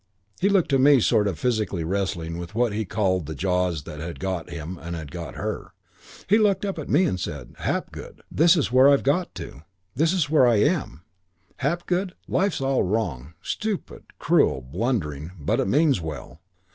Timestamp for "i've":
8.89-9.03